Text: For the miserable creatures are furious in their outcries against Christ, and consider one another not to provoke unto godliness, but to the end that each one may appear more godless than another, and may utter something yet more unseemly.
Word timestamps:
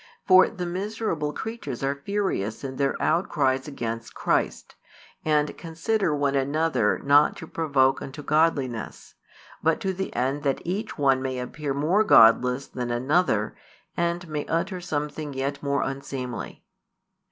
For 0.25 0.49
the 0.49 0.65
miserable 0.65 1.31
creatures 1.31 1.83
are 1.83 2.01
furious 2.03 2.63
in 2.63 2.77
their 2.77 2.99
outcries 2.99 3.67
against 3.67 4.15
Christ, 4.15 4.73
and 5.23 5.55
consider 5.59 6.15
one 6.15 6.33
another 6.33 6.97
not 7.03 7.35
to 7.35 7.45
provoke 7.45 8.01
unto 8.01 8.23
godliness, 8.23 9.13
but 9.61 9.79
to 9.81 9.93
the 9.93 10.11
end 10.15 10.41
that 10.41 10.63
each 10.65 10.97
one 10.97 11.21
may 11.21 11.37
appear 11.37 11.75
more 11.75 12.03
godless 12.03 12.65
than 12.65 12.89
another, 12.89 13.55
and 13.95 14.27
may 14.27 14.43
utter 14.47 14.81
something 14.81 15.35
yet 15.35 15.61
more 15.61 15.83
unseemly. 15.83 16.65